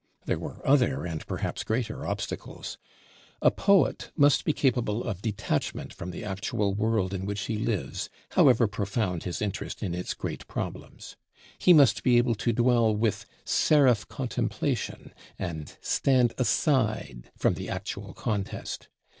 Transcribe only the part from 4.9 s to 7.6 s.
of detachment from the actual world in which he